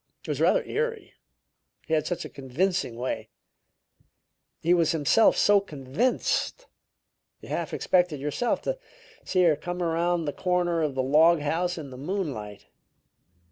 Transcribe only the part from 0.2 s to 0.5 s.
It was